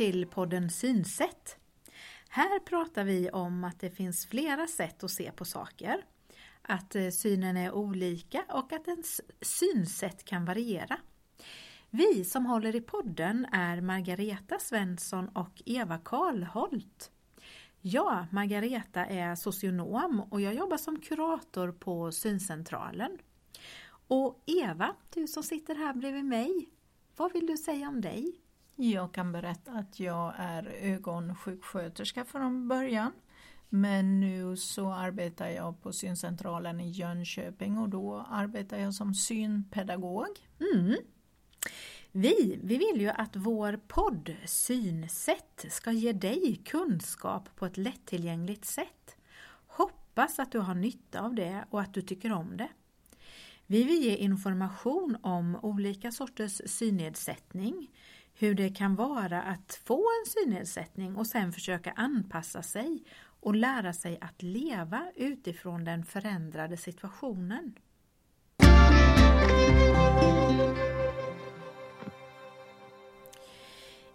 [0.00, 1.56] Välkommen till podden Synsätt.
[2.28, 6.04] Här pratar vi om att det finns flera sätt att se på saker,
[6.62, 10.98] att eh, synen är olika och att ens synsätt kan variera.
[11.90, 17.10] Vi som håller i podden är Margareta Svensson och Eva Karlholt.
[17.80, 23.18] Jag, Margareta, är socionom och jag jobbar som kurator på Syncentralen.
[24.08, 26.68] Och Eva, du som sitter här bredvid mig,
[27.16, 28.40] vad vill du säga om dig?
[28.76, 33.12] Jag kan berätta att jag är ögonsjuksköterska från början.
[33.68, 40.26] Men nu så arbetar jag på syncentralen i Jönköping och då arbetar jag som synpedagog.
[40.74, 40.96] Mm.
[42.12, 48.64] Vi, vi vill ju att vår podd Synsätt ska ge dig kunskap på ett lättillgängligt
[48.64, 49.16] sätt.
[49.66, 52.68] Hoppas att du har nytta av det och att du tycker om det.
[53.66, 57.90] Vi vill ge information om olika sorters synnedsättning,
[58.40, 63.04] hur det kan vara att få en synnedsättning och sen försöka anpassa sig
[63.40, 67.74] och lära sig att leva utifrån den förändrade situationen.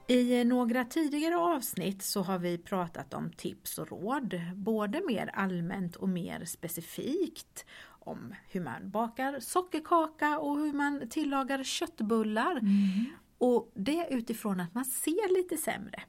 [0.08, 5.96] I några tidigare avsnitt så har vi pratat om tips och råd, både mer allmänt
[5.96, 12.52] och mer specifikt om hur man bakar sockerkaka och hur man tillagar köttbullar.
[12.52, 13.06] Mm.
[13.38, 16.04] Och det utifrån att man ser lite sämre.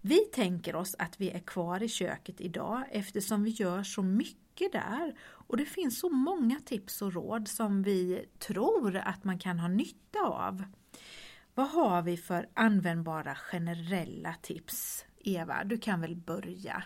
[0.00, 4.72] Vi tänker oss att vi är kvar i köket idag eftersom vi gör så mycket
[4.72, 9.58] där och det finns så många tips och råd som vi tror att man kan
[9.58, 10.64] ha nytta av.
[11.54, 15.04] Vad har vi för användbara generella tips?
[15.18, 16.82] Eva, du kan väl börja?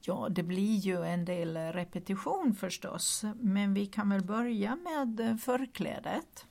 [0.00, 6.46] Ja, det blir ju en del repetition förstås, men vi kan väl börja med förklädet.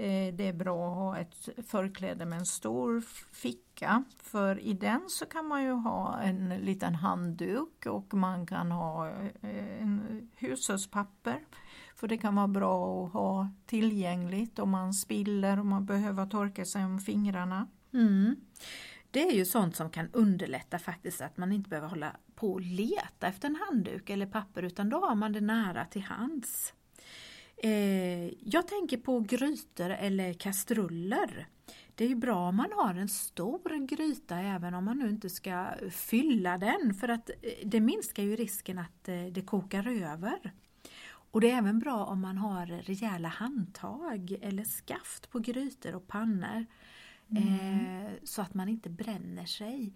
[0.00, 3.00] Eh, det är bra att ha ett förkläde med en stor
[3.32, 8.72] ficka för i den så kan man ju ha en liten handduk och man kan
[8.72, 11.40] ha eh, en hushållspapper.
[11.96, 16.64] För det kan vara bra att ha tillgängligt om man spiller och man behöver torka
[16.64, 17.66] sig om fingrarna.
[17.92, 18.36] Mm.
[19.10, 22.60] Det är ju sånt som kan underlätta faktiskt att man inte behöver hålla på och
[22.60, 26.72] leta efter en handduk eller papper utan då har man det nära till hands.
[27.62, 31.48] Eh, jag tänker på grytor eller kastruller.
[31.94, 35.30] Det är ju bra om man har en stor gryta även om man nu inte
[35.30, 37.34] ska fylla den för att eh,
[37.64, 40.52] det minskar ju risken att eh, det kokar över.
[41.32, 46.08] Och det är även bra om man har rejäla handtag eller skaft på grytor och
[46.08, 46.66] pannor.
[47.30, 48.10] Mm.
[48.24, 49.92] Så att man inte bränner sig.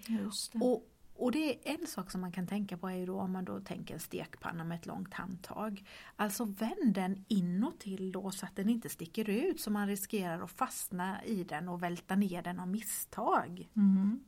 [0.60, 3.32] Och, och det är en sak som man kan tänka på är ju då om
[3.32, 5.84] man då tänker en stekpanna med ett långt handtag.
[6.16, 10.42] Alltså vänd den inåt till då så att den inte sticker ut så man riskerar
[10.42, 13.69] att fastna i den och välta ner den av misstag.
[13.76, 14.20] Mm.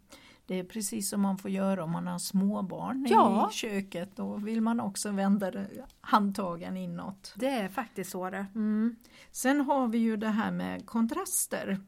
[0.46, 3.48] Det är precis som man får göra om man har småbarn ja.
[3.50, 4.16] i köket.
[4.16, 5.52] Då vill man också vända
[6.00, 7.34] handtagen inåt.
[7.36, 8.46] Det är faktiskt så det.
[8.54, 8.96] Mm.
[9.30, 11.80] Sen har vi ju det här med kontraster.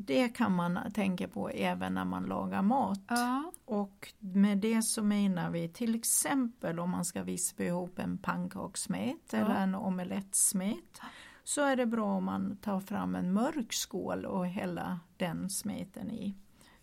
[0.00, 3.02] Det kan man tänka på även när man lagar mat.
[3.08, 3.52] Ja.
[3.64, 9.28] Och med det så menar vi till exempel om man ska vispa ihop en pannkakssmet
[9.30, 9.38] ja.
[9.38, 11.00] eller en omelettsmet
[11.44, 16.10] så är det bra om man tar fram en mörk skål och häller den smeten
[16.10, 16.34] i.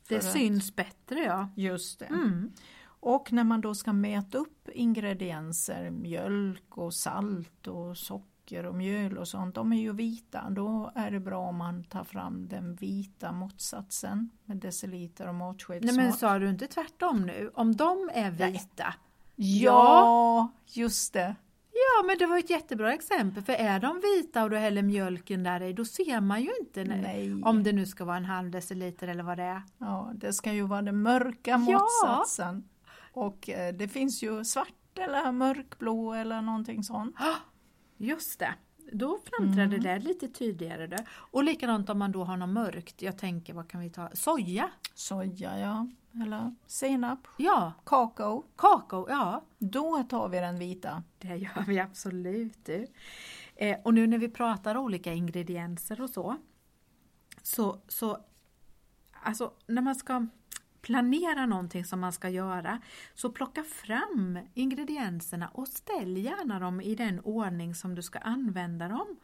[0.07, 1.49] Det syns att, bättre ja.
[1.55, 2.05] Just det.
[2.05, 2.51] Mm.
[2.85, 8.75] Och när man då ska mäta upp ingredienser, mjölk och salt och socker socker och
[8.75, 10.49] mjöl och sånt, de är ju vita.
[10.49, 15.95] Då är det bra om man tar fram den vita måttsatsen med deciliter och måttskedsmått.
[15.95, 17.51] Nej men sa du inte tvärtom nu?
[17.53, 18.93] Om de är vita?
[19.35, 21.35] Ja, just det.
[21.71, 25.43] Ja men det var ett jättebra exempel för är de vita och du häller mjölken
[25.43, 27.43] där i då ser man ju inte Nej.
[27.43, 29.61] om det nu ska vara en halv deciliter eller vad det är.
[29.77, 32.63] Ja det ska ju vara den mörka måttsatsen.
[32.65, 33.21] Ja.
[33.21, 37.15] Och eh, det finns ju svart eller mörkblå eller någonting sånt.
[37.97, 38.53] Just det.
[38.91, 39.83] Då framträder mm.
[39.83, 40.87] det lite tydligare.
[40.87, 40.97] Då.
[41.11, 43.01] Och likadant om man då har något mörkt.
[43.01, 44.09] Jag tänker, vad kan vi ta?
[44.13, 44.69] Soja?
[44.93, 45.87] Soja, ja.
[46.21, 47.27] Eller senap?
[47.37, 47.73] Ja.
[47.85, 48.43] Kakao?
[48.55, 49.45] Kakao, ja.
[49.57, 51.03] Då tar vi den vita.
[51.17, 52.69] Det gör vi absolut.
[53.55, 56.37] Eh, och nu när vi pratar olika ingredienser och så.
[57.41, 58.17] Så, så
[59.23, 60.27] alltså när man ska
[60.85, 62.81] planera någonting som man ska göra
[63.13, 68.87] så plocka fram ingredienserna och ställ gärna dem i den ordning som du ska använda
[68.87, 69.17] dem.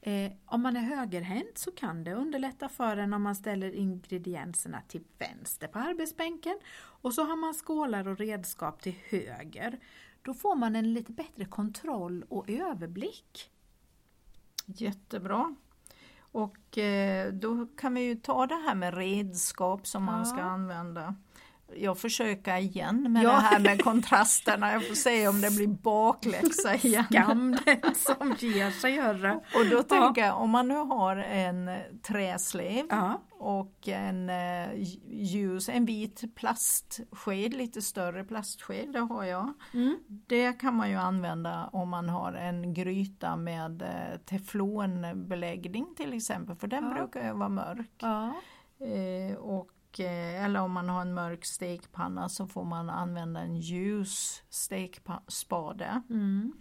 [0.00, 4.82] Eh, om man är högerhänt så kan det underlätta för en om man ställer ingredienserna
[4.88, 9.78] till vänster på arbetsbänken och så har man skålar och redskap till höger.
[10.22, 13.50] Då får man en lite bättre kontroll och överblick.
[14.66, 15.54] Jättebra.
[16.42, 20.44] Och eh, då kan vi ju ta det här med redskap som man ska Ja.
[20.44, 21.14] använda.
[21.76, 23.30] Jag försöker igen med Ja.
[23.30, 24.72] det här med kontrasterna.
[24.72, 27.04] Jag får se om det blir bakläxa igen.
[27.04, 29.34] Skam den som ger sig göra.
[29.34, 31.70] Och då tänker jag, om man nu har en
[32.02, 33.20] träslev Ja.
[33.30, 34.68] och en eh,
[35.08, 39.52] ljus, en vit plastsked, lite större plastsked, det har jag.
[39.74, 39.98] Mm.
[40.08, 46.56] Det kan man ju använda om man har en gryta med eh, teflonbeläggning till exempel,
[46.56, 46.94] för den Ja.
[46.94, 47.90] brukar ju vara mörk.
[47.98, 48.32] Ja.
[48.80, 53.56] Eh, och, eh, eller om man har en mörk stekpanna så får man använda en
[53.56, 56.02] ljus stekspade.
[56.10, 56.52] Mm.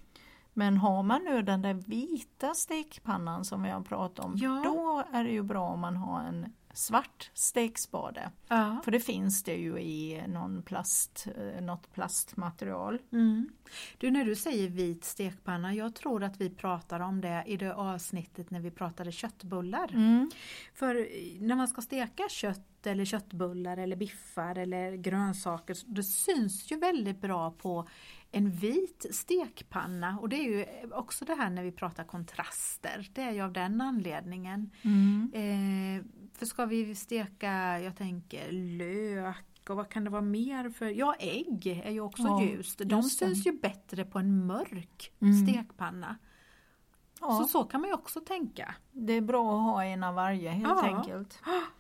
[0.54, 4.62] Men har man nu den där vita stekpannan som vi har pratat om, Ja.
[4.66, 8.32] då är det ju bra om man har en svart stekspade.
[8.48, 8.82] Ja.
[8.84, 13.00] För det finns det ju i någon plast, eh, något plastmaterial.
[13.12, 13.50] Mm.
[13.98, 17.74] Du, när du säger vit stekpanna, jag tror att vi pratar om det i det
[17.76, 19.92] avsnittet när vi pratade köttbullar.
[19.94, 20.32] Mm.
[20.74, 26.72] För eh, när man ska steka kött eller köttbullar eller biffar eller grönsaker, det syns
[26.72, 27.88] ju väldigt bra på
[28.32, 33.22] en vit stekpanna och det är ju också det här när vi pratar kontraster, det
[33.22, 34.72] är ju av den anledningen.
[34.82, 35.32] Mm.
[35.34, 36.06] Eh,
[36.38, 41.16] för ska vi steka, jag tänker lök och vad kan det vara mer för, ja
[41.20, 42.82] ägg är ju också Ja, ljust.
[42.86, 45.48] De syns ju bättre på en mörk Mm.
[45.48, 46.16] stekpanna.
[47.22, 48.76] Ja, Så så kan man ju också tänka.
[48.92, 50.98] det är bra att ha en av varje helt Ja.
[50.98, 51.40] enkelt.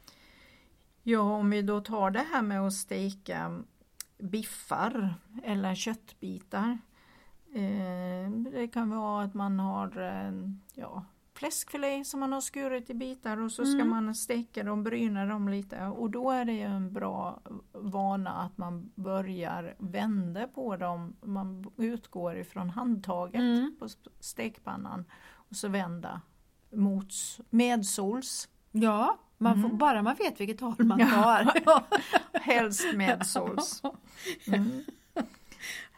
[1.09, 3.63] Ja, om vi då tar det här med att steka
[4.19, 5.13] biffar
[5.44, 6.77] eller köttbitar.
[7.54, 10.31] Eh, det kan vara att man har eh,
[10.74, 13.89] ja, fläskfilé som man har skurit i bitar och så ska Mm.
[13.89, 17.39] man steka dem, bryna dem lite och då är det en bra
[17.71, 21.15] vana att man börjar vända på dem.
[21.21, 23.75] Man utgår ifrån handtaget Mm.
[23.80, 23.88] på
[24.19, 26.21] stekpannan och så vända
[26.71, 27.13] mot
[27.50, 29.78] medsols, Ja, man får, Mm.
[29.78, 31.51] bara man vet vilket håll man tar.
[32.39, 33.81] helst medsols.
[34.48, 34.84] Mm.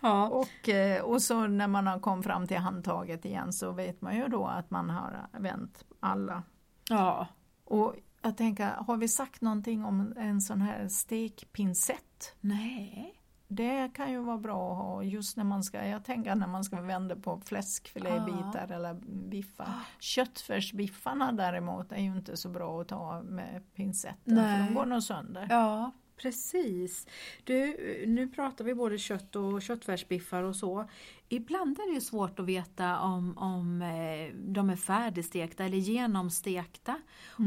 [0.02, 0.28] ja.
[0.28, 4.16] Och, eh, och så när man har kommit fram till handtaget igen så vet man
[4.16, 6.44] ju då att man har vänt alla.
[6.90, 7.28] ja.
[7.66, 12.36] Och jag tänker, har vi sagt någonting om en sån här stekpinsett?
[12.40, 13.19] Nej.
[13.52, 16.64] Det kan ju vara bra att ha just när man ska, jag tänker när man
[16.64, 18.94] ska vända på fläskfilébitar eller
[19.30, 19.68] biffar.
[20.00, 24.68] Köttfärsbiffarna däremot är ju inte så bra att ta med pincetten för Nej.
[24.68, 25.48] de går nog sönder.
[25.50, 27.08] Ja, precis.
[27.44, 27.76] Du,
[28.08, 30.90] nu pratar vi både kött och köttfärsbiffar och så.
[31.30, 36.96] Ibland är det ju svårt att veta om, om eh, de är färdigstekta eller genomstekta.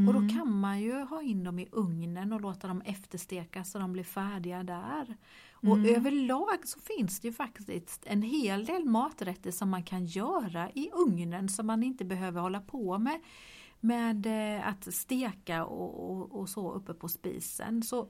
[0.07, 0.29] Och då Mm.
[0.37, 4.03] kan man ju ha in dem i ugnen och låta dem efterstekas så de blir
[4.03, 5.17] färdiga där.
[5.63, 5.95] Och Mm.
[5.95, 10.89] överlag så finns det ju faktiskt en hel del maträtter som man kan göra i
[10.93, 13.19] ugnen som man inte behöver hålla på med
[13.79, 17.83] med eh, att steka och, och, och så uppe på spisen.
[17.83, 18.09] Så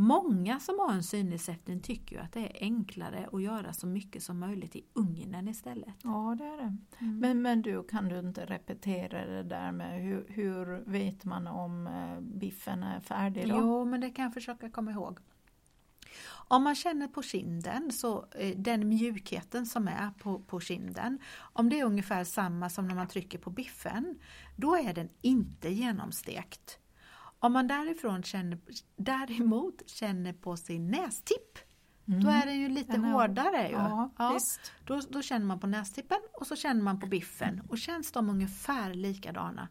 [0.00, 4.22] Många som har en synnedsättning tycker ju att det är enklare att göra så mycket
[4.22, 5.94] som möjligt i ugnen istället.
[6.02, 6.76] Ja, det är det.
[6.98, 7.18] Mm.
[7.18, 11.86] Men, men du, kan du inte repetera det där med hur, hur vet man om
[11.86, 13.48] eh, biffen är färdig?
[13.48, 13.56] Då?
[13.58, 15.18] Jo, men det kan jag försöka komma ihåg.
[16.48, 21.18] Om man känner på kinden, så eh, den mjukheten som är på, på kinden,
[21.52, 24.18] om det är ungefär samma som när man trycker på biffen,
[24.56, 26.78] då är den inte genomstekt.
[27.40, 28.58] Om man därifrån känner,
[28.96, 31.58] däremot känner på sin nästipp,
[32.04, 33.66] då är den ju lite Den är- hårdare.
[33.68, 33.72] Ju.
[33.74, 34.38] Ja, Ja,
[34.84, 38.30] då, då känner man på nästippen och så känner man på biffen och känns de
[38.30, 39.68] ungefär likadana,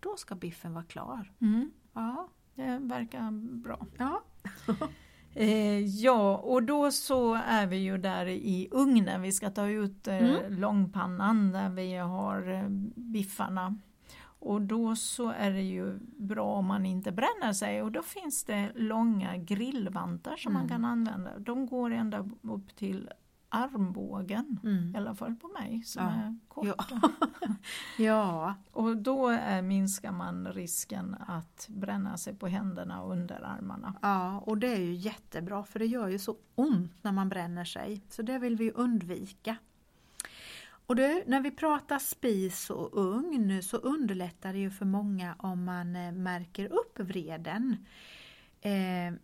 [0.00, 1.32] då ska biffen vara klar.
[1.40, 3.30] Mm, Ja, det verkar
[3.62, 3.86] bra.
[3.98, 4.22] ja.
[5.38, 9.22] Eh, ja, och då så är vi ju där i ugnen.
[9.22, 10.60] Vi ska ta ut eh, Mm.
[10.60, 13.78] långpannan där vi har eh, biffarna.
[14.38, 18.44] Och då så är det ju bra om man inte bränner sig och då finns
[18.44, 20.68] det långa grillvantar som man Mm.
[20.70, 21.38] kan använda.
[21.38, 23.10] De går ända upp till
[23.56, 24.94] armbågen, Mm.
[24.94, 26.10] i alla fall på mig som Ja.
[26.10, 26.66] är kort.
[26.90, 27.10] Ja.
[28.04, 33.94] ja, Och då eh, minskar man risken att bränna sig på händerna och underarmarna.
[34.02, 37.64] ja, och det är ju jättebra för det gör ju så ont när man bränner
[37.64, 38.02] sig.
[38.10, 39.56] Så det vill vi undvika.
[40.88, 45.64] Och du, när vi pratar spis och ugn så underlättar det ju för många om
[45.64, 47.76] man eh, märker upp vreden.
[48.60, 49.14] Eh,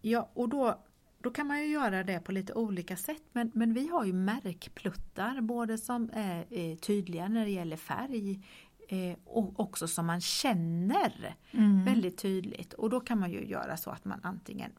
[0.00, 0.78] ja, och då,
[1.22, 4.12] då kan man ju göra det på lite olika sätt men, men vi har ju
[4.12, 8.46] märkpluttar både som är eh, tydliga när det gäller färg
[8.88, 11.84] eh, och också som man känner Mm.
[11.84, 12.72] väldigt tydligt.
[12.72, 14.72] Och då kan man ju göra så att man antingen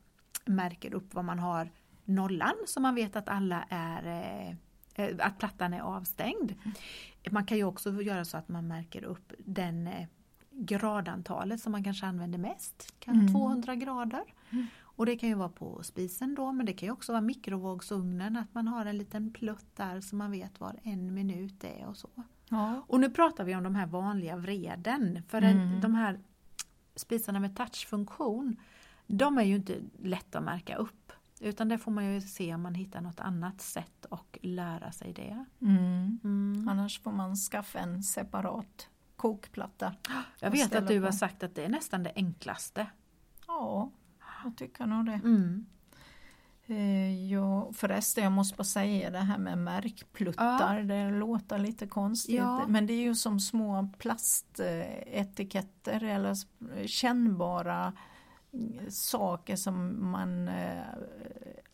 [0.45, 1.69] märker upp var man har
[2.05, 4.07] nollan så man vet att alla är
[4.95, 6.53] eh, att plattan är avstängd.
[7.31, 9.89] Man kan ju också göra så att man märker upp den
[10.51, 13.33] gradantalet som man kanske använder mest, kan Mm.
[13.33, 14.23] 200 grader.
[14.50, 14.67] Mm.
[14.95, 18.38] Och det kan ju vara på spisen då men det kan ju också vara mikrovågsugnen,
[18.38, 21.97] att man har en liten plutt där så man vet var en minut är och
[21.97, 22.09] så.
[22.50, 22.81] Ja.
[22.88, 25.81] Och nu pratar vi om de här vanliga vreden för Mm.
[25.81, 26.19] de här
[26.95, 28.55] spisarna med touchfunktion
[29.07, 32.62] de är ju inte lätta att märka upp utan det får man ju se om
[32.62, 35.45] man hittar något annat sätt och lära sig det.
[35.62, 36.19] Mm.
[36.23, 36.67] Mm.
[36.69, 39.95] Annars får man skaffa en separat kokplatta.
[40.39, 41.05] Jag vet att du på.
[41.07, 42.88] har sagt att det är nästan det enklaste.
[43.47, 43.91] Ja,
[44.43, 45.19] jag tycker nog det.
[45.23, 45.65] Mm.
[46.67, 52.35] Eh, ja, förresten, jag måste bara säga det här med märkpluttar, det låter lite konstigt.
[52.35, 52.67] Ja.
[52.67, 56.35] Men det är ju som små plasetiketter eller
[56.88, 57.93] kännbara
[58.53, 60.83] mm, saker som man eh,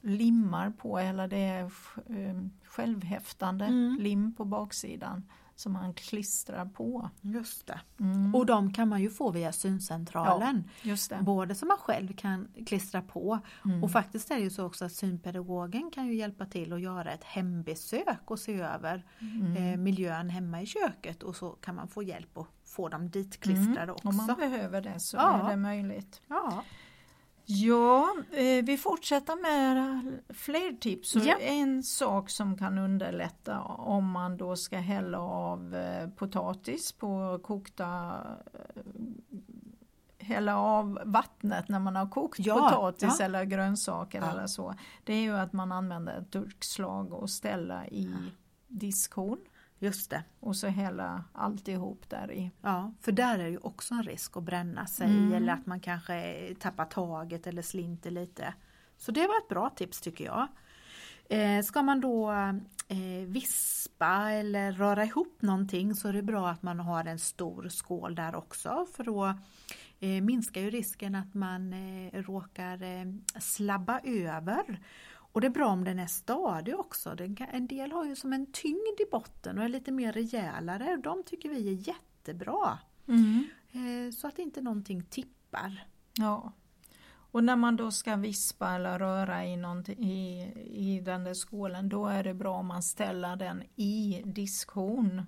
[0.01, 3.97] limmar på eller det är eh, självhäftande Mm.
[3.99, 5.23] lim på baksidan
[5.59, 7.09] som man klistrar på.
[7.21, 7.79] Just det.
[7.99, 8.35] Mm.
[8.35, 10.63] Och de kan man ju få via syncentralen.
[10.81, 11.17] Just det.
[11.21, 13.83] Både som man själv kan klistra på Mm.
[13.83, 17.11] och faktiskt är det ju så också att synpedagogen kan ju hjälpa till att göra
[17.11, 19.55] ett hembesök och se över Mm.
[19.73, 23.91] eh, miljön hemma i köket och så kan man få hjälp att få dem ditklistrade
[23.91, 24.07] också.
[24.07, 25.45] Om man behöver det så Ja.
[25.45, 26.21] är det möjligt.
[26.27, 26.63] Ja.
[27.51, 31.15] Ja, eh, vi fortsätter med fler tips.
[31.15, 31.37] Ja.
[31.39, 38.17] En sak som kan underlätta om man då ska hälla av eh, potatis på kokta
[38.53, 38.81] eh,
[40.19, 43.25] hälla av vattnet när man har kokt Ja, potatis ja.
[43.25, 44.73] eller grönsaker eller så.
[45.03, 48.13] Det är ju att man använder ett durkslag och ställa i
[48.67, 49.39] diskhon
[49.79, 50.23] Just det.
[50.39, 52.51] och så hälla alltihop där i.
[52.61, 55.33] Ja, för där är det ju också en risk att bränna sig Mm.
[55.33, 58.53] eller att man kanske tappar taget eller slinter lite.
[58.97, 60.47] Så det var ett bra tips tycker jag.
[61.29, 62.31] Eh, ska man då
[62.87, 67.69] eh, vispa eller röra ihop någonting så är det bra att man har en stor
[67.69, 69.25] skål där också för då
[69.99, 73.05] eh, minskar ju risken att man eh, råkar eh,
[73.39, 74.79] slabba över.
[75.31, 77.17] Och det är bra om den är stadig också.
[77.51, 80.97] En del har ju som en tyngd i botten och är lite mer rejälare.
[81.03, 82.79] De tycker vi är jättebra.
[83.71, 85.87] Eh, så att inte någonting tippar.
[86.13, 86.53] Ja.
[87.31, 89.53] Och när man då ska vispa eller röra i,
[89.97, 90.51] i,
[90.95, 95.21] i den där skålen då är det bra om man ställer den i diskhon.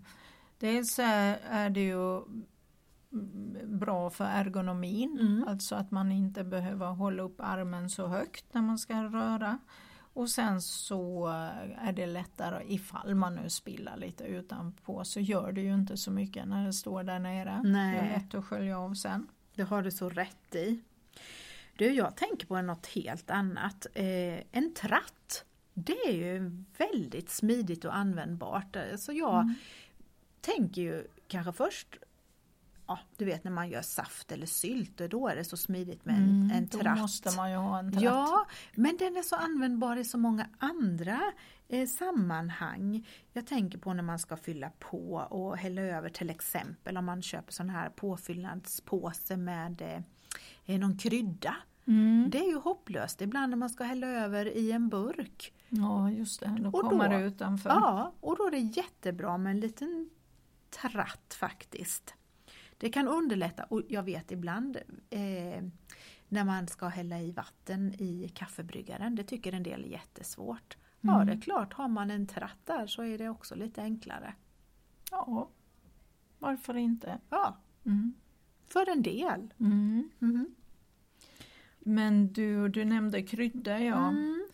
[0.58, 5.48] Dels är, det ju mm, bra för ergonomin, Mm.
[5.48, 9.60] alltså att man inte behöver hålla upp armen så högt när man ska röra.
[10.14, 15.52] Och sen så eh, är det lättare ifall man nu spillar lite utanpå så gör
[15.52, 17.62] det ju inte så mycket när det står där nere.
[17.64, 17.94] Nej.
[17.96, 19.28] Det är lätt att skölja av sen.
[19.56, 20.82] Det har du så rätt i.
[21.78, 23.86] Du, jag tänker på något helt annat.
[23.94, 25.46] Eh, en tratt.
[25.74, 28.78] Det är ju väldigt smidigt och användbart.
[28.98, 29.54] Så jag Mm.
[30.42, 31.88] tänker ju kanske först
[32.92, 36.16] Ja, du vet när man gör saft eller sylt, då är det så smidigt med
[36.16, 37.00] en, Mm, en Då tratt.
[37.00, 38.04] måste man ju ha en tratt.
[38.04, 38.46] Ja,
[38.76, 41.22] men den är så användbar i så många andra
[41.68, 43.08] eh, sammanhang.
[43.34, 47.22] Jag tänker på när man ska fylla på och hälla över till exempel om man
[47.22, 50.04] köper sån här påfyllnadspåse med
[50.66, 51.56] eh, någon krydda.
[51.88, 52.30] Mm.
[52.32, 55.54] Det är ju hopplöst ibland när man ska hälla över i en burk.
[55.70, 56.56] ja, just det.
[56.60, 57.70] Då Och kommer då- det utanför.
[57.70, 60.10] Ja, och då är det jättebra med en liten
[60.82, 62.14] tratt faktiskt.
[62.82, 64.78] Det kan underlätta och jag vet ibland
[65.10, 65.64] eh,
[66.28, 70.78] när man ska hälla i vatten i kaffebryggaren, det tycker en del är jättesvårt.
[71.02, 71.28] Ja, Mm.
[71.28, 74.34] det är klart, har man en tratt där så är det också lite enklare.
[75.12, 75.50] Ja,
[76.40, 77.20] varför inte?
[77.30, 78.14] Ja, Mm.
[78.68, 79.54] för en del.
[79.60, 80.10] Mm.
[80.20, 80.56] Mhm.
[81.80, 84.08] Men du, du nämnde kryddor, ja.
[84.10, 84.48] Mm.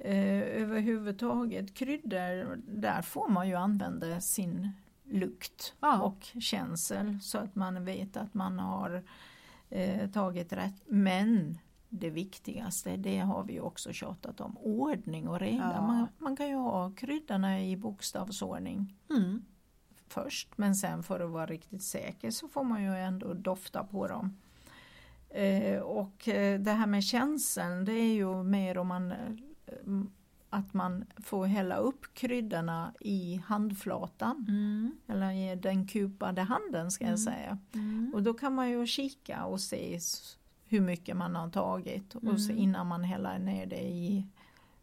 [0.00, 4.70] Eh, överhuvudtaget kryddor, där får man ju använda sin
[5.14, 6.00] lukt Ja.
[6.02, 9.02] och känsel så att man vet att man har
[9.70, 10.82] eh, tagit rätt.
[10.86, 15.72] Men det viktigaste, det har vi också tjatat om, ordning och reda.
[15.74, 15.86] Ja.
[15.86, 19.44] Man, man kan ju ha kryddorna i bokstavsordning Mm.
[20.08, 24.06] först men sen för att vara riktigt säker så får man ju ändå dofta på
[24.08, 24.36] dem.
[25.30, 29.18] Eh, och eh, det här med känseln det är ju mer om man eh,
[30.54, 34.92] att man får hälla upp kryddorna i handflatan Mm.
[35.08, 37.18] eller i den kupade handen ska jag Mm.
[37.18, 37.58] säga.
[37.74, 38.10] Mm.
[38.14, 39.98] Och då kan man ju kika och se
[40.68, 42.62] hur mycket man har tagit och så Mm.
[42.62, 44.26] innan man häller ner det i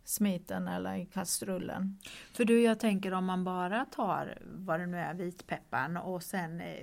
[0.03, 1.97] smeten eller i kastrullen.
[2.33, 6.61] För du, jag tänker om man bara tar vad det nu är, vitpepparn och sen
[6.61, 6.75] eh,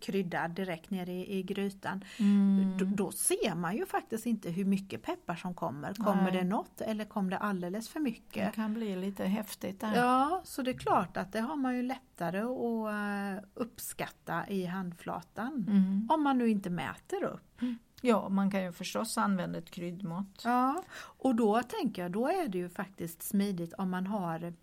[0.00, 2.04] kryddar direkt ner i, i grytan.
[2.18, 2.78] Mm.
[2.78, 5.94] Då, då ser man ju faktiskt inte hur mycket peppar som kommer.
[5.94, 6.32] Kommer Nej.
[6.32, 8.54] det något eller kom det alldeles för Det mycket?
[8.54, 9.96] kan bli lite häftigt där.
[9.96, 14.64] Ja, så det är klart att det har man ju lättare att eh, uppskatta i
[14.66, 15.64] handflatan.
[15.68, 16.08] Mm.
[16.10, 17.60] Om man nu inte mäter upp.
[18.00, 20.40] Ja, man kan ju förstås använda ett kryddmått.
[20.44, 24.54] Ja, och då tänker jag, då är det ju faktiskt smidigt om man har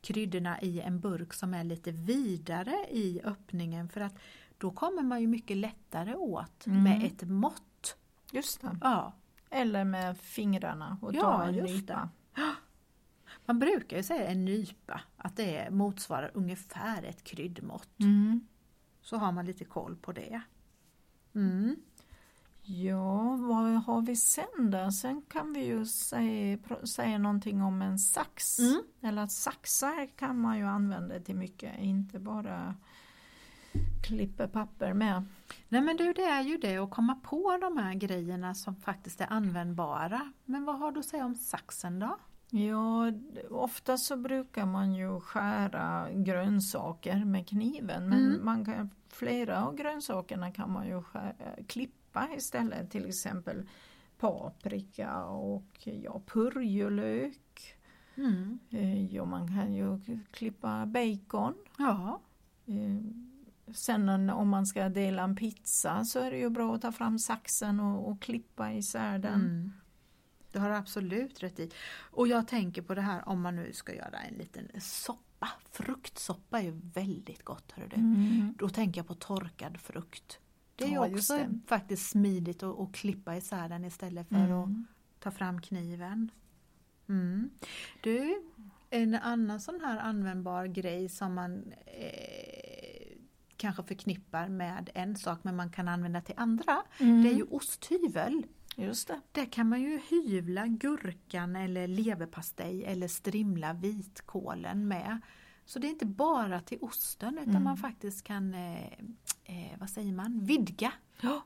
[0.00, 4.14] kryddorna i en burk som är lite vidare i öppningen för att
[4.58, 6.82] då kommer man ju mycket lättare åt Mm.
[6.82, 7.96] med ett mått.
[8.32, 8.78] Just det.
[8.82, 9.12] Ja,
[9.50, 12.08] Eller med fingrarna och Ja, ta en nypa.
[13.46, 18.00] man brukar ju säga en nypa, att det motsvarar ungefär ett kryddmått.
[18.00, 18.46] Mm.
[19.02, 20.40] Så har man lite koll på det.
[21.34, 21.76] Mm.
[22.66, 24.90] Ja, vad har vi sen då?
[24.92, 28.58] Sen kan vi ju säga, säga någonting om en sax.
[28.58, 28.82] Mm.
[29.00, 32.74] Eller att saxar kan man ju använda till mycket, inte bara
[34.06, 35.24] klippa papper med.
[35.68, 39.20] Nej men du, det är ju det att komma på de här grejerna som faktiskt
[39.20, 40.32] är användbara.
[40.44, 42.16] Men vad har du att säga om saxen då?
[42.50, 43.12] Ja,
[43.50, 48.44] ofta så brukar man ju skära grönsaker med kniven men Mm.
[48.44, 51.32] man kan, flera av grönsakerna kan man ju skära,
[51.66, 51.94] klippa
[52.36, 53.68] istället, till exempel
[54.18, 57.74] paprika och ja, purjolök.
[58.16, 58.58] Mm.
[58.70, 59.98] Eh, Ja, man kan ju
[60.30, 61.54] klippa bacon.
[61.78, 62.20] Ja,
[62.66, 63.04] Eh,
[63.74, 66.92] Sen en- om man ska dela en pizza så är det ju bra att ta
[66.92, 69.34] fram saxen och, och klippa isär den.
[69.40, 69.72] Mm.
[70.52, 71.70] Du har absolut rätt i.
[72.10, 75.48] Och jag tänker på det här om man nu ska göra en liten soppa.
[75.70, 77.72] Fruktsoppa är ju väldigt gott.
[77.72, 77.96] Hör du.
[77.96, 78.54] Mm.
[78.58, 80.38] Då tänker jag på torkad frukt.
[80.76, 84.36] Det är Ja, ju just också faktiskt smidigt att, att klippa isär den istället för
[84.36, 84.86] att Mm.
[85.18, 86.30] ta fram kniven.
[87.08, 87.50] Mm.
[88.02, 88.42] Du,
[88.90, 93.16] en annan sån här användbar grej som man eh,
[93.56, 96.82] kanske förknippar med en sak men man kan använda till andra.
[96.98, 97.22] Mm.
[97.22, 98.46] Det är ju osthyvel.
[98.76, 99.20] Just det.
[99.32, 105.20] Där kan man ju hyvla gurkan eller leverpastej eller strimla vitkålen med.
[105.64, 107.62] Så det är inte bara till osten utan Mm.
[107.64, 108.98] man faktiskt kan, eh,
[109.44, 111.42] eh, vad säger man, vidga Ja.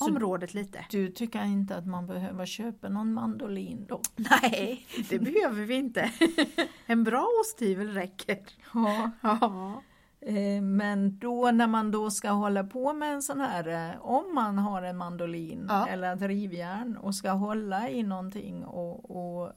[0.00, 0.84] Området lite.
[0.90, 4.00] du tycker inte att man behöver köpa någon mandolin då?
[4.16, 6.10] Nej, det behöver vi inte.
[6.86, 8.38] en bra osthyvel räcker.
[8.74, 9.10] Ja.
[9.20, 9.82] Ja.
[10.20, 14.34] Eh, Men då när man då ska hålla på med en sån här, eh, om
[14.34, 15.86] man har en mandolin Ja.
[15.86, 19.52] eller ett rivjärn och ska hålla i någonting och, och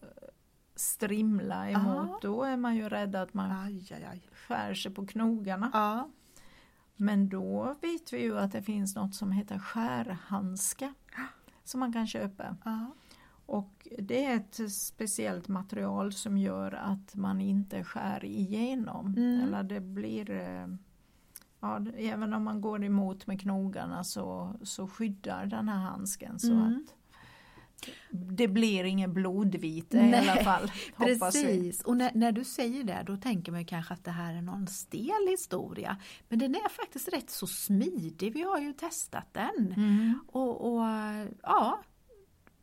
[0.75, 2.19] strimla emot, Ja.
[2.21, 4.21] då är man ju rädd att man Aj, aj, aj.
[4.33, 5.69] skär sig på knogarna.
[5.73, 6.09] Ja.
[7.01, 10.93] Men då vet vi ju att det finns något som heter skärhandska
[11.63, 12.55] som man kan köpa.
[12.65, 12.85] Ja.
[13.45, 19.07] Och det är ett speciellt material som gör att man inte skär igenom.
[19.17, 19.41] Mm.
[19.41, 20.67] Eller det blir, eh,
[21.59, 26.51] ja, även om man går emot med knogarna så, så skyddar den här handsken så
[26.51, 26.65] Mm.
[26.67, 26.95] att
[28.09, 30.71] det blir ingen blodvite i alla fall.
[30.95, 31.43] Hoppas vi.
[31.43, 34.41] Precis, och när, när du säger det då tänker man kanske att det här är
[34.41, 35.97] någon stel historia.
[36.29, 39.73] Men den är faktiskt rätt så smidig, vi har ju testat den.
[39.77, 40.19] Mm.
[40.27, 40.81] Och, och
[41.43, 41.79] ja,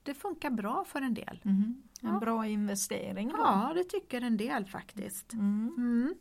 [0.03, 1.41] det funkar bra för en del.
[1.45, 1.83] Mm.
[2.03, 2.19] En Ja.
[2.19, 3.37] bra investering då.
[3.39, 5.33] Ja, det tycker en del faktiskt.
[5.33, 6.15] Mm.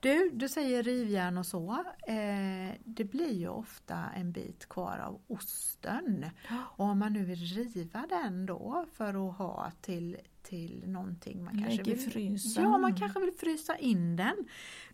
[0.00, 1.84] Du, du säger rivjärn och så.
[2.06, 6.26] Eh, det blir ju ofta en bit kvar av osten.
[6.50, 11.62] Och om man nu vill riva den då för att ha till, till någonting man
[11.62, 12.64] kanske vill frysen.
[12.64, 14.36] Ja, man kanske vill frysa in den.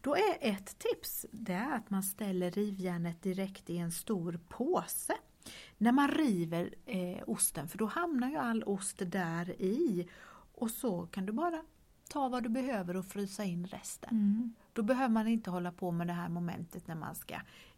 [0.00, 5.14] Då är ett tips det är att man ställer rivjärnet direkt i en stor påse.
[5.78, 10.08] När man river eh, osten, för då hamnar ju all ost där i.
[10.54, 11.62] Och så kan du bara
[12.08, 14.10] ta vad du behöver och frysa in resten.
[14.10, 14.54] Mm.
[14.76, 17.34] Då behöver man inte hålla på med det här momentet när man ska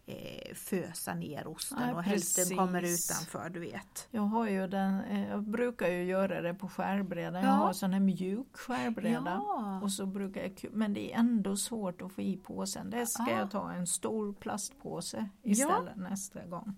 [0.06, 4.08] eh, fösa ner osten Nej, och hälften kommer utanför, du vet.
[4.10, 7.42] Jag, har ju den, eh, jag brukar ju göra det på skärbrädan.
[7.42, 7.48] Ja.
[7.48, 9.42] Jag har sån här mjuk skärbräda.
[9.46, 9.80] Ja.
[9.82, 12.90] Och så brukar jag, men det är ändå svårt att få i påsen.
[12.90, 13.30] Det ska Ah.
[13.38, 16.74] jag ta en stor plastpåse istället nästa gång.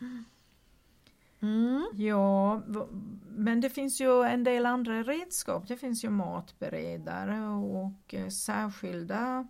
[0.00, 0.24] Mm.
[1.94, 2.80] Ja, v-
[3.30, 5.68] men det finns ju en del andra redskap.
[5.68, 9.46] Det finns ju matberedare och eh, särskilda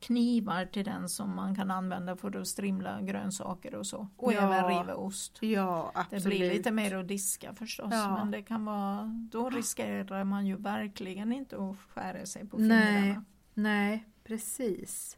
[0.00, 4.08] knivar till den som man kan använda för att strimla grönsaker och så.
[4.16, 4.38] Och Ja.
[4.54, 5.38] även riva ost.
[5.42, 6.24] Ja, Det absolut.
[6.38, 8.14] blir lite mer att diska förstås, Ja.
[8.18, 13.02] men det kan vara, då riskerar man ju verkligen inte att skära sig på Nej.
[13.02, 13.24] fingrarna.
[13.54, 15.17] Nej, precis.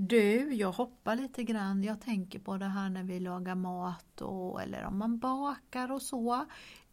[0.00, 1.82] Du, jag hoppar lite grann.
[1.84, 6.02] Jag tänker på det här när vi lagar mat och, eller om man bakar och
[6.02, 6.34] så.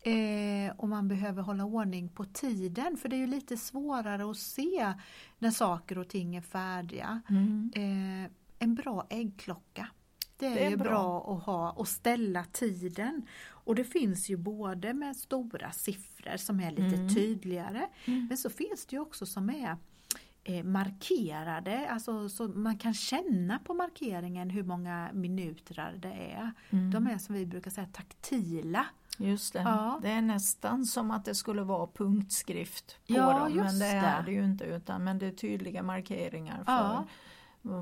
[0.02, 4.38] Eh, och man behöver hålla ordning på tiden för det är ju lite svårare att
[4.38, 4.94] se
[5.40, 7.22] när saker och ting är färdiga.
[7.30, 7.72] Mm.
[7.76, 9.88] Eh, en bra äggklocka.
[10.38, 10.90] Det är, Det är ju bra.
[10.90, 11.36] bra.
[11.38, 13.22] att ha och ställa tiden.
[13.50, 17.16] Och det finns ju både med stora siffror som är lite Mm.
[17.16, 18.26] tydligare Mm.
[18.28, 19.78] men så finns det ju också som är
[20.64, 26.52] markerade, alltså så man kan känna på markeringen hur många minuter det är.
[26.70, 26.92] Mm.
[26.92, 28.86] De är som vi brukar säga taktila.
[29.18, 29.60] Just det.
[29.62, 30.00] Ja.
[30.02, 33.92] det är nästan som att det skulle vara punktskrift på Ja, dem, men det det.
[33.92, 37.06] är det ju inte utan men det är tydliga markeringar för Ja.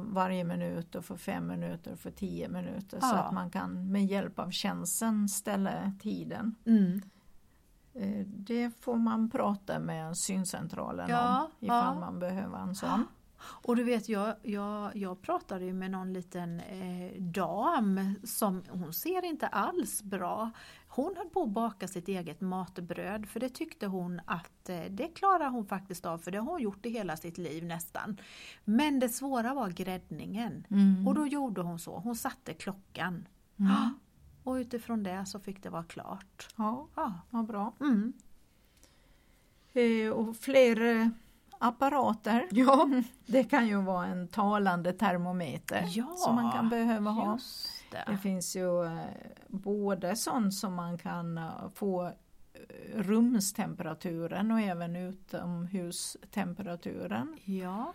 [0.05, 4.05] varje minut och för fem minuter och för tio minuter så att man kan med
[4.05, 6.55] hjälp av tjänsten ställa tiden.
[6.65, 7.01] Mm.
[7.95, 11.99] Eh, Det får man prata med syncentralen Ja, om ifall ja.
[11.99, 13.07] man behöver en sån.
[13.45, 19.25] Och du vet, jag, jag, jag pratade med någon liten eh, dam som hon ser
[19.25, 20.51] inte alls bra.
[20.87, 25.07] Hon höll på att baka sitt eget matbröd för det tyckte hon att eh, det
[25.07, 28.17] klarar hon faktiskt av för det har hon gjort i hela sitt liv nästan.
[28.65, 31.07] Men det svåra var gräddningen Mm.
[31.07, 33.27] och då gjorde hon så, hon satte klockan.
[33.59, 33.71] Mm.
[34.43, 36.47] Och utifrån det så fick det vara klart.
[36.55, 37.13] Ja, Ja.
[37.29, 37.73] vad bra.
[37.79, 38.13] Mm.
[39.73, 41.07] Eh, Och fler eh,
[41.59, 42.47] apparater.
[42.51, 42.89] Ja.
[43.25, 47.39] Det kan ju vara en talande termometer Ja, som man kan behöva ha.
[47.91, 48.17] Det det.
[48.17, 48.99] finns ju eh,
[49.47, 52.11] både sånt som man kan eh, få
[52.95, 57.37] rumstemperaturen och även utomhustemperaturen.
[57.45, 57.93] Ja.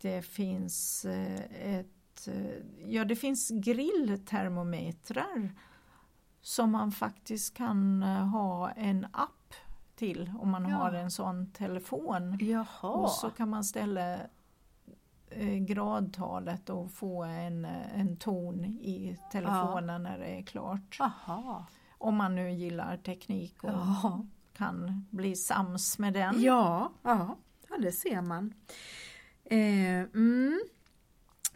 [0.00, 1.04] Det finns
[1.62, 1.95] ett,
[2.28, 5.50] eh, ja det finns grilltermometrar
[6.42, 9.54] som man faktiskt kan eh, ha en app
[9.94, 10.76] till om man Ja.
[10.76, 12.38] har en sån telefon.
[12.40, 12.90] Jaha.
[12.90, 14.14] Och så kan man ställa
[15.30, 20.96] eh, gradtalet och få en, en ton i telefonen när det är klart.
[21.00, 21.66] Aha.
[21.98, 24.24] Om man nu gillar teknik och Ja.
[24.52, 26.42] kan bli sams med den.
[26.42, 27.36] Ja, ja,
[27.68, 28.54] ja det ser man.
[29.44, 30.60] Eh, mm.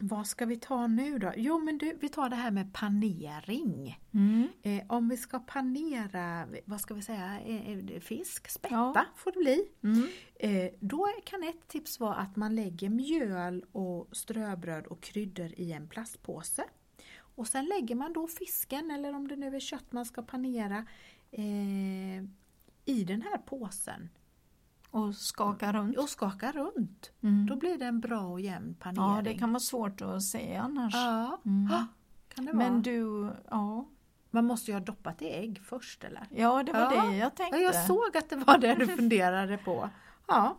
[0.03, 1.33] Vad ska vi ta nu då?
[1.37, 3.99] Jo men du, vi tar det här med panering.
[4.15, 4.49] Mm.
[4.63, 9.05] Eh, om vi ska panera, vad ska vi säga, eh, eh, fisk, spätta Ja.
[9.17, 9.69] får det bli.
[9.83, 10.09] Mm.
[10.35, 15.73] Eh, då kan ett tips vara att man lägger mjöl och ströbröd och kryddor i
[15.73, 16.65] en plastpåse.
[17.35, 20.87] Och sen lägger man då fisken, eller om det nu är kött man ska panera,
[21.31, 22.23] eh,
[22.85, 24.09] i den här påsen
[24.91, 25.99] Och skaka runt.
[25.99, 27.11] och skakar runt.
[27.23, 27.47] Mm.
[27.47, 29.17] Då blir det en bra och jämn panering.
[29.17, 30.95] Ja, det kan vara svårt att se annars.
[30.95, 31.73] Ja, Mm.
[31.73, 31.85] ah,
[32.35, 32.71] kan det vara.
[32.71, 33.89] Men du, ja.
[34.31, 36.27] Man måste ju ha doppat i ägg först eller?
[36.31, 36.89] Ja, det var Ja.
[36.91, 37.59] det jag Ja, tänkte.
[37.59, 39.91] jag såg att det var det du funderade på.
[40.27, 40.57] Ja,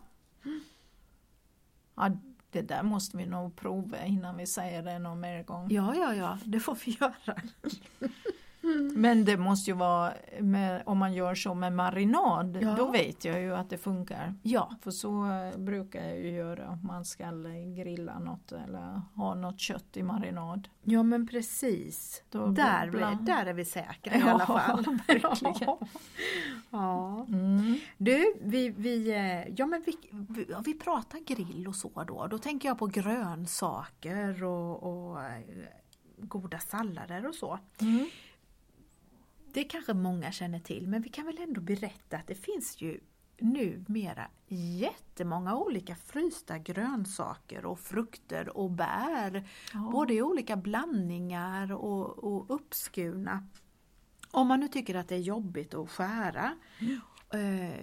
[1.96, 2.10] Ja,
[2.52, 5.67] det där måste vi nog prova innan vi säger det någon mer gång.
[5.72, 7.41] ja, ja, ja det får vi göra.
[8.95, 12.76] Men det måste ju vara, med, om man gör så med marinad, Ja.
[12.78, 14.34] då vet jag ju att det funkar.
[14.43, 17.24] Ja, För så eh, brukar jag ju göra om man ska
[17.78, 20.67] grilla något eller ha något kött i marinad.
[20.84, 22.24] ja men precis.
[22.30, 24.84] Då Där, bland- där är vi säkra i Ja, alla fall.
[25.08, 25.76] verkligen.
[26.69, 27.26] Ja.
[27.30, 27.76] Mm.
[27.97, 32.28] Du, vi, vi, eh, ja, men vi, vi, vi pratar grill och så då.
[32.28, 35.41] Då tänker jag på grönsaker och, och eh,
[36.17, 37.60] goda sallader och så.
[37.82, 38.06] Mm.
[39.54, 43.00] Det kanske många känner till men vi kan väl ändå berätta att det finns ju
[43.40, 49.50] numera jättemånga olika frysta grönsaker och frukter och bär.
[49.74, 49.90] Ja.
[49.92, 53.48] Både i olika blandningar och, och uppskurna.
[54.32, 56.56] Om man nu tycker att det är jobbigt att skära.
[57.34, 57.80] Eh,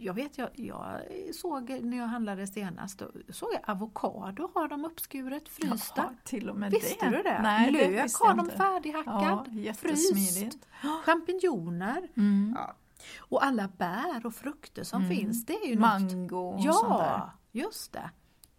[0.00, 1.00] jag vet, jag, jag
[1.34, 6.02] såg när jag handlade senast, då såg jag avokado har de uppskuret, frysta.
[6.02, 7.16] Jaha, till och med Visste det?
[7.16, 7.42] du det?
[7.42, 10.58] Nej, det Lök visste har de färdighackad, Ja, fryst,
[11.04, 12.08] champinjoner.
[12.16, 12.54] Mm.
[12.58, 12.74] Ja.
[13.18, 15.16] Och alla bär och frukter som Mm.
[15.16, 17.06] finns, det är ju något Mango och sånt där.
[17.06, 18.10] Ja, just det.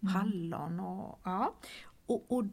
[0.03, 0.15] Mm.
[0.15, 1.53] Hallon och ja.
[2.05, 2.43] Och, och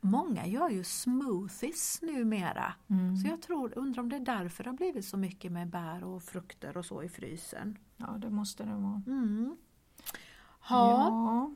[0.00, 2.72] många gör ju smoothies numera.
[2.90, 3.16] Mm.
[3.16, 6.04] Så jag tror, undrar om det är därför det har blivit så mycket med bär
[6.04, 7.78] och frukter och så i frysen.
[7.96, 9.02] Ja, det måste det vara.
[9.06, 9.56] Mm.
[10.68, 10.90] Ja.
[11.08, 11.50] Ja.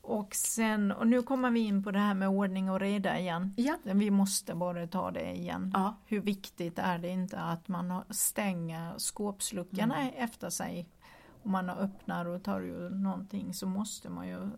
[0.00, 3.54] Och sen, och nu kommer vi in på det här med ordning och reda igen.
[3.56, 3.76] Ja.
[3.82, 5.70] Vi måste bara ta det igen.
[5.74, 5.94] Ja.
[6.06, 10.14] Hur viktigt är det inte att man stänger skåpsluckorna Mm.
[10.16, 10.88] efter sig?
[11.42, 14.50] Om man öppnar och tar ur någonting så måste man ju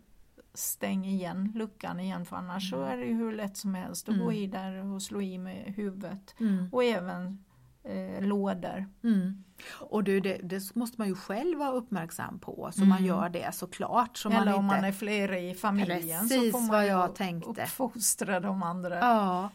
[0.59, 4.15] stänga igen luckan igen för annars så är det ju hur lätt som helst att
[4.15, 4.27] Mm.
[4.27, 6.35] gå i där och slå i med huvudet.
[6.41, 6.69] Mm.
[6.73, 7.45] Och även
[7.85, 8.87] eh, lådor.
[9.05, 9.45] Mm.
[9.81, 12.89] Och du, det, det måste man ju själv vara uppmärksam på så Mm.
[12.89, 14.17] man gör det såklart.
[14.19, 14.77] Så Eller man om inte...
[14.77, 17.51] man är flera i familjen Precis så får man jag tänkte.
[17.63, 18.99] uppfostra de andra.
[18.99, 19.51] Ja.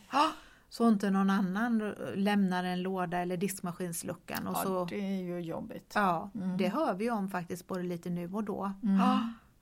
[0.70, 4.48] Så inte någon annan lämnar en låda eller diskmaskinsluckan.
[4.48, 5.92] Och ja, så, det är ju jobbigt.
[5.96, 6.58] ja, Mm.
[6.58, 8.72] det hör vi om faktiskt både lite nu och då.
[8.84, 8.96] Mm.
[9.00, 9.20] Ja,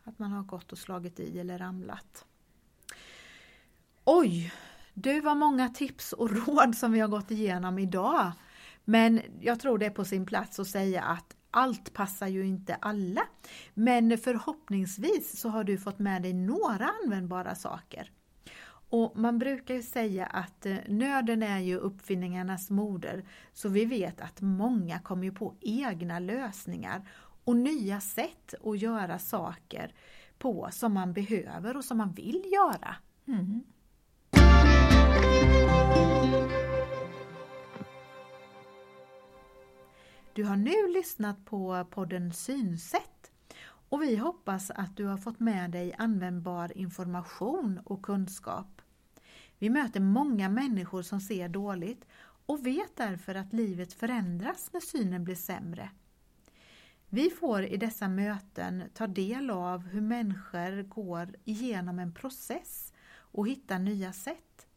[0.10, 2.26] att man har gått och slagit i eller ramlat.
[4.06, 4.54] Oj,
[4.94, 8.32] Du var många tips och råd som vi har gått igenom idag.
[8.86, 12.76] Men jag tror det är på sin plats att säga att allt passar ju inte
[12.76, 13.22] alla.
[13.74, 18.12] Men förhoppningsvis så har du fått med dig några användbara saker.
[18.90, 24.22] Och man brukar ju säga att eh, nöden är ju uppfinningarnas moder, så vi vet
[24.22, 27.08] att många kommer ju på egna lösningar
[27.50, 29.94] och nya sätt att göra saker
[30.38, 32.96] på som man behöver och som man vill göra.
[33.28, 33.64] Mm.
[40.34, 43.32] Du har nu lyssnat på podden Synsätt
[43.90, 48.82] och vi hoppas att du har fått med dig användbar information och kunskap.
[49.60, 52.06] Vi möter många människor som ser dåligt
[52.46, 55.90] och vet därför att livet förändras när synen blir sämre.
[57.12, 63.48] Vi får i dessa möten ta del av hur människor går igenom en process och
[63.48, 64.68] hittar nya sätt.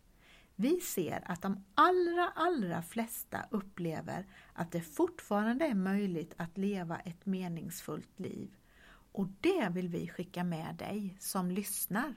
[0.57, 6.99] Vi ser att de allra, allra flesta upplever att det fortfarande är möjligt att leva
[6.99, 8.57] ett meningsfullt liv.
[9.13, 12.15] Och det vill vi skicka med dig som lyssnar.